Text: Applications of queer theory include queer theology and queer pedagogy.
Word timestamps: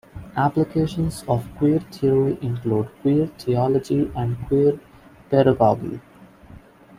Applications 0.35 1.23
of 1.27 1.45
queer 1.59 1.77
theory 1.79 2.35
include 2.41 2.89
queer 3.03 3.27
theology 3.37 4.11
and 4.15 4.35
queer 4.47 4.79
pedagogy. 5.29 6.01